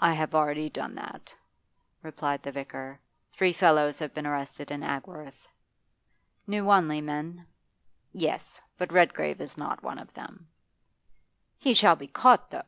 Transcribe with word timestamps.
'I 0.00 0.14
have 0.14 0.34
already 0.34 0.68
done 0.68 0.96
that,' 0.96 1.32
replied 2.02 2.42
the 2.42 2.50
vicar. 2.50 2.98
'Three 3.32 3.52
fellows 3.52 4.00
have 4.00 4.12
been 4.12 4.26
arrested 4.26 4.72
in 4.72 4.82
Agworth.' 4.82 5.46
'New 6.48 6.64
Wanley 6.64 7.00
men?' 7.00 7.46
'Yes; 8.12 8.60
but 8.78 8.92
Redgrave 8.92 9.40
is 9.40 9.56
not 9.56 9.80
one 9.80 10.00
of 10.00 10.12
them.' 10.14 10.48
'He 11.56 11.72
shall 11.72 11.94
be 11.94 12.08
caught, 12.08 12.50
though! 12.50 12.66